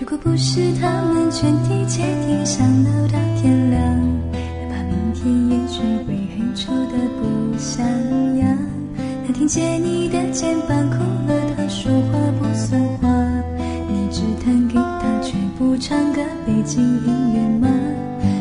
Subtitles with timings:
[0.00, 3.80] 如果不是他们全体阶地想闹到天亮，
[4.32, 7.86] 哪怕明天也许会黑丑的不像
[8.38, 8.56] 样。
[9.26, 10.96] 他听见你的肩膀哭
[11.28, 13.08] 了，他说话不算话，
[13.88, 17.68] 你只弹给他却不唱歌，背景音乐吗？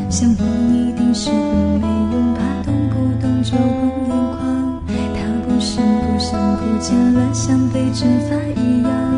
[0.09, 4.81] 想我一定是没用，怕动不动就红眼眶。
[5.13, 9.08] 他不声不响不见了，像被蒸发一样。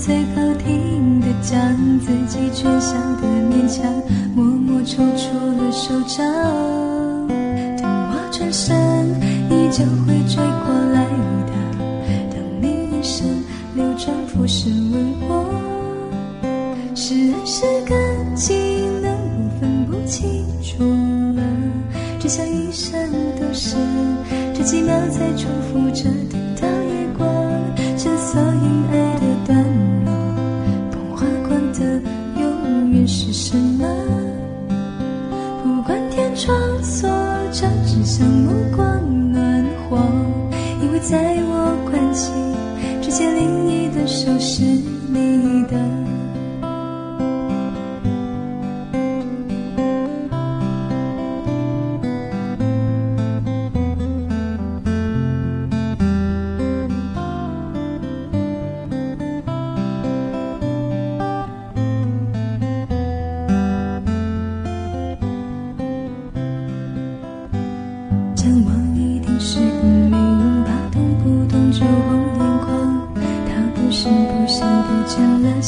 [0.00, 1.60] 最好听的讲，
[2.00, 3.84] 自己却笑得勉强，
[4.34, 6.24] 默默抽出了手掌。
[7.76, 8.74] 等我转身，
[9.50, 11.04] 你就会追过来
[11.44, 11.52] 的。
[12.30, 13.26] 当你眼神
[13.74, 15.44] 流转，俯视问我，
[16.94, 17.98] 是爱是感
[18.34, 18.56] 情，
[19.02, 20.82] 能我分不清楚
[21.36, 21.42] 了。
[22.18, 22.98] 只想一生
[23.38, 23.76] 都是
[24.54, 26.08] 这几秒在重复着，
[37.52, 39.29] 交织向目光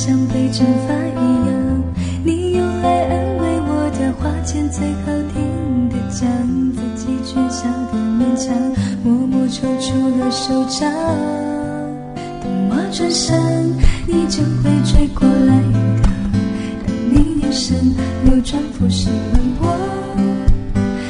[0.04, 1.82] 像被蒸发一样。
[2.24, 6.26] 你用来安慰我的话，前最好听的讲，
[6.74, 8.52] 自己却笑得勉强，
[9.04, 10.90] 默默抽出了手掌。
[12.16, 15.54] 等我转身，你就会追过来
[16.02, 16.10] 的。
[16.84, 19.78] 当你眼神流转，俯视问我。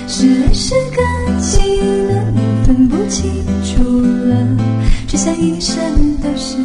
[0.06, 3.82] 是爱是感激，能我分不清楚
[4.28, 4.36] 了。
[5.08, 5.82] 只想一生
[6.22, 6.58] 都是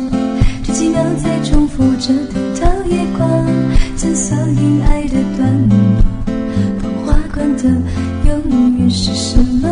[0.63, 3.45] 这几秒在重复着，等到夜光，
[3.95, 5.77] 曾索引爱的段落。
[6.79, 7.69] 风花关的
[8.25, 9.69] 永远是什么？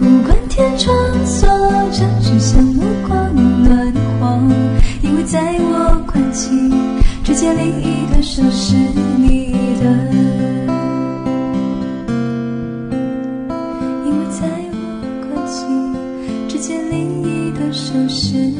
[0.00, 0.92] 不管天窗
[1.24, 1.48] 锁
[1.92, 4.40] 着，只想目光暖和，
[5.02, 6.50] 因为在我关起
[7.22, 8.74] 之前，另一个手是
[9.18, 9.84] 你的。
[14.04, 14.84] 因为在我
[15.32, 15.64] 关起
[16.48, 18.52] 之前，另一个手是。